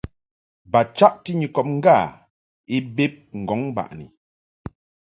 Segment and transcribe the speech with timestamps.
[0.71, 1.97] Ba chaʼti Nyikɔb ŋgâ
[2.75, 4.05] i bed ŋgɔŋ baʼni.